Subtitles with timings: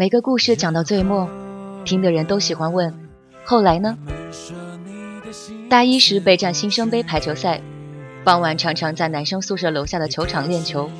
[0.00, 1.28] 每个故事讲到最末，
[1.84, 2.94] 听的人都喜欢问：
[3.44, 3.98] 后来呢？
[5.68, 7.60] 大一时备战新生杯排球赛，
[8.24, 10.90] 傍晚常常在男生宿舍楼下的球场练球，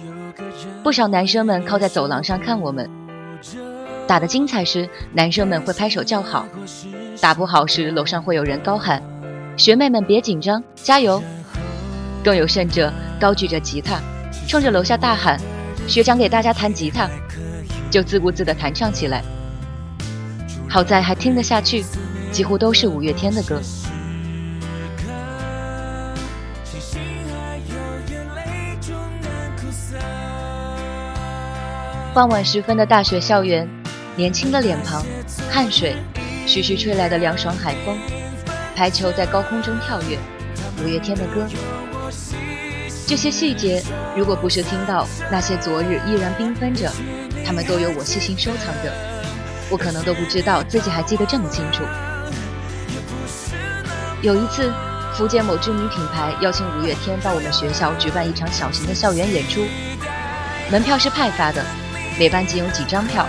[0.83, 2.91] 不少男生们靠在走廊上看我们。
[4.07, 6.45] 打得精彩时，男生们会拍手叫好；
[7.23, 9.03] 打不好时，楼上会有人高喊
[9.57, 11.23] ：“学妹们别紧张，加油！”
[12.23, 13.99] 更有甚者，高举着吉他，
[14.47, 15.41] 冲着楼下大喊
[15.89, 17.09] ：“学长给大家弹吉他！”
[17.91, 19.23] 就自顾自地弹唱起来。
[20.69, 21.85] 好在还听得下去，
[22.31, 23.61] 几乎都是五月天的歌。
[32.15, 33.69] 傍晚时分的大学校园，
[34.17, 35.05] 年轻的脸庞，
[35.51, 35.97] 汗水，
[36.47, 37.97] 徐徐吹来的凉爽海风，
[38.75, 40.19] 排球在高空中跳跃，
[40.83, 41.47] 五月天的歌。
[43.07, 43.83] 这些细节，
[44.17, 46.93] 如果不是听到那些昨日依然缤纷着，
[47.51, 48.93] 他们都有我细心收藏着，
[49.69, 51.83] 我可能都不知道自己还记得这么清楚。
[54.23, 54.73] 有一次，
[55.15, 59.67] 福建某知名品牌邀请五月天到我们学校举办一场小型的校园演出，
[60.71, 61.61] 门票是派发的，
[62.21, 63.27] 每班仅有几张票，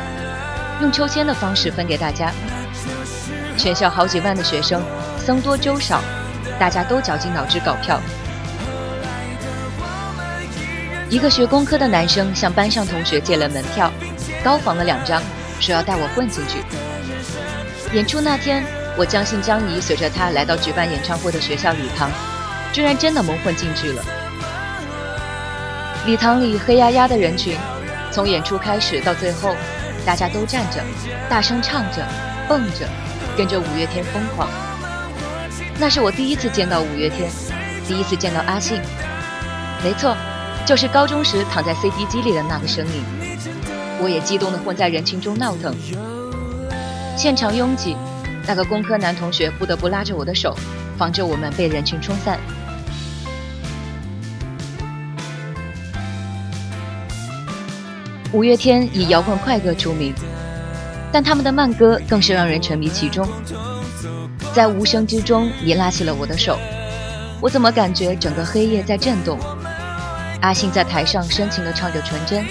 [0.82, 2.32] 用抽签的方式分给大家。
[3.58, 4.84] 全校好几万的学生，
[5.26, 6.00] 僧多粥少，
[6.60, 8.00] 大家都绞尽脑汁搞票。
[11.10, 13.92] 一个学工科的男生向班上同学借了门票，
[14.44, 15.22] 高仿了两张，
[15.60, 16.64] 说要带我混进去。
[17.96, 18.64] 演出那天，
[18.98, 22.10] 我将信将疑，随着他来到举办演唱会的学校礼堂，
[22.74, 24.04] 居然真的蒙混进去了。
[26.06, 27.56] 礼堂里黑压压的人群，
[28.12, 29.56] 从演出开始到最后，
[30.06, 30.82] 大家都站着，
[31.30, 32.04] 大声唱着，
[32.48, 32.88] 蹦着，
[33.38, 34.50] 跟着五月天疯狂。
[35.78, 37.30] 那是我第一次见到五月天，
[37.88, 38.82] 第一次见到阿信。
[39.84, 40.16] 没错。
[40.64, 43.04] 就是高中时躺在 CD 机里的那个身影，
[44.02, 45.76] 我也激动地混在人群中闹腾。
[47.16, 47.96] 现场拥挤，
[48.48, 50.56] 那个工科男同学不得不拉着我的手，
[50.98, 52.40] 防着我们被人群冲散。
[58.34, 60.14] 五月天以摇滚快歌出名，
[61.12, 63.28] 但他们的慢歌更是让人沉迷其中。
[64.54, 66.58] 在无声之中，你拉起了我的手，
[67.42, 69.38] 我怎么感觉整个黑夜在震动？
[70.42, 72.44] 阿信在台上深情地唱着《纯真》。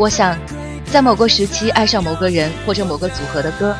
[0.00, 0.34] 我想，
[0.90, 3.76] 在某个时期爱上某个人或者某个组合的歌，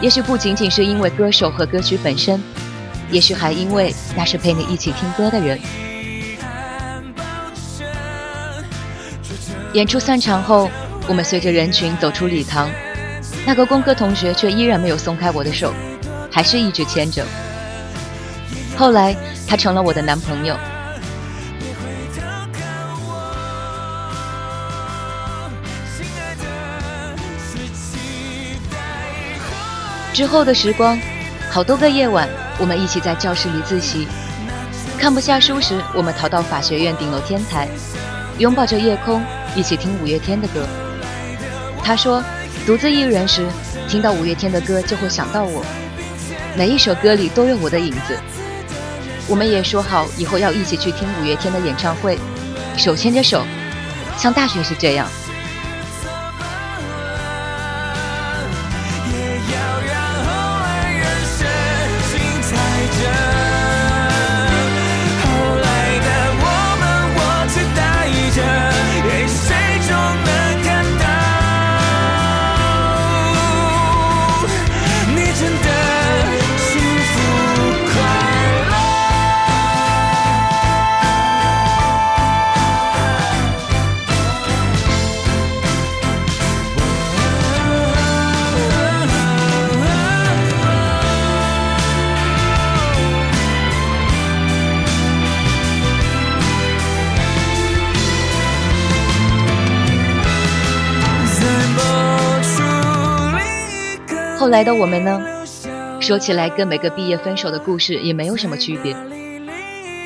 [0.00, 2.42] 也许不仅仅是因为歌手和歌曲本身，
[3.08, 5.56] 也许还因为那是陪你一起听歌的人。
[9.74, 10.68] 演出散场后，
[11.06, 12.68] 我们随着人群走出礼堂，
[13.46, 15.72] 那个工科同学却依然没有松开我的手，
[16.32, 17.24] 还是一直牵着。
[18.76, 19.14] 后来，
[19.46, 20.58] 他成了我的男朋友。
[30.14, 30.96] 之后的时光，
[31.50, 34.06] 好多个夜晚，我们一起在教室里自习。
[34.96, 37.66] 看不下书时，我们逃到法学院顶楼天台，
[38.38, 39.20] 拥抱着夜空，
[39.56, 40.64] 一起听五月天的歌。
[41.82, 42.22] 他说，
[42.64, 43.44] 独自一人时，
[43.88, 45.66] 听到五月天的歌就会想到我，
[46.56, 48.16] 每一首歌里都有我的影子。
[49.26, 52.16] 我们也说好，以后要一起去听五月天的演唱会，
[52.76, 53.44] 手牵着手，
[54.16, 55.08] 像大学时这样。
[104.44, 105.22] 后来的我们呢？
[106.00, 108.94] 说起来跟每个毕业分手的故事也没有什么区别，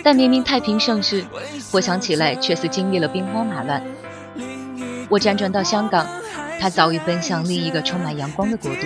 [0.05, 1.25] 但明明太平盛世，
[1.73, 3.83] 回想起来却似经历了兵荒马乱。
[5.09, 6.07] 我辗转到香港，
[6.61, 8.83] 他早已奔向另一个充满阳光的国度。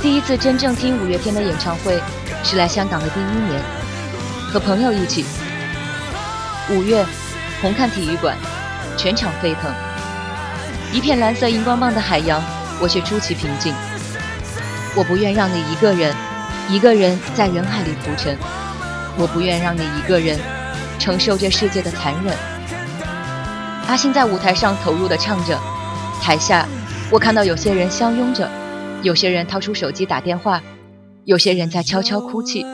[0.00, 2.00] 第一次真正听五月天的演唱会，
[2.44, 3.60] 是来香港的第一年，
[4.52, 5.24] 和朋友一起。
[6.70, 7.04] 五月，
[7.60, 8.36] 红磡体育馆，
[8.96, 9.91] 全场沸腾。
[10.92, 12.42] 一片蓝色荧光棒的海洋，
[12.78, 13.74] 我却出奇平静。
[14.94, 16.14] 我不愿让你一个人，
[16.68, 18.36] 一个人在人海里浮沉。
[19.16, 20.38] 我不愿让你一个人
[20.98, 22.36] 承受这世界的残忍。
[23.86, 25.58] 阿信在舞台上投入地唱着，
[26.20, 26.66] 台下
[27.10, 28.46] 我看到有些人相拥着，
[29.02, 30.62] 有些人掏出手机打电话，
[31.24, 32.66] 有些人在悄悄哭泣。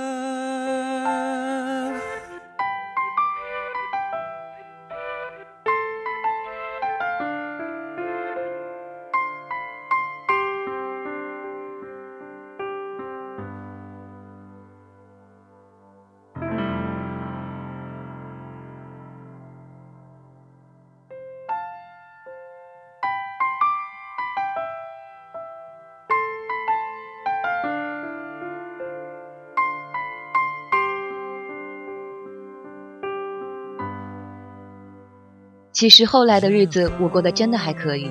[35.78, 38.10] 其实后来的日子，我过得真的还可以，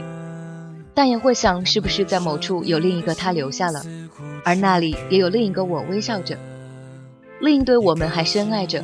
[0.93, 3.83] 但也会想，是不是在某处有另一个他留下了，
[4.45, 6.37] 而那里也有另一个我微笑着，
[7.41, 8.81] 另一对我们还深爱着，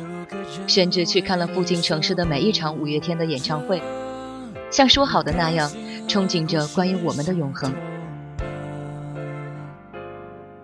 [0.66, 3.80] 甚至去看了附近城市的每一场五月天的演唱会，
[4.70, 5.72] 像说好的那样，
[6.06, 7.72] 憧憬着关于我们的永恒。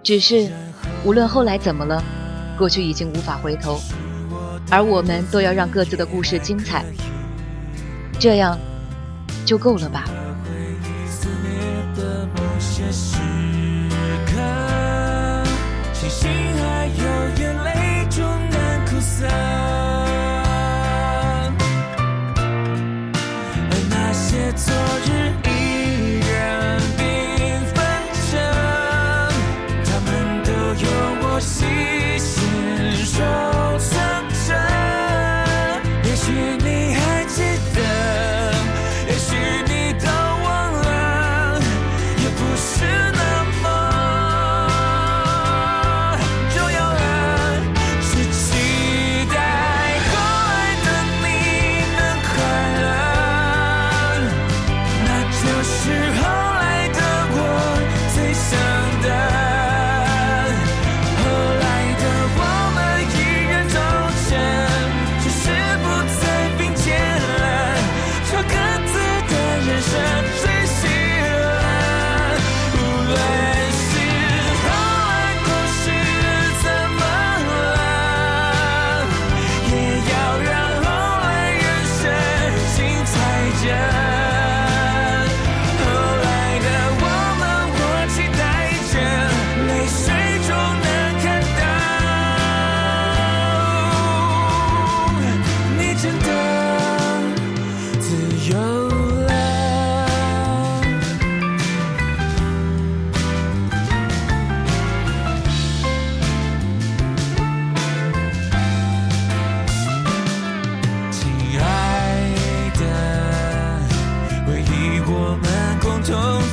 [0.03, 0.51] 只是，
[1.07, 2.05] 无论后来怎么了，
[2.59, 3.81] 过去已经无法回头，
[4.71, 6.85] 而我们都要让各自的故事精彩。
[8.21, 8.59] 这样
[9.47, 10.20] 就够了吧。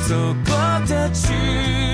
[0.08, 0.14] 走
[0.46, 0.56] 过
[0.86, 1.87] 的距离。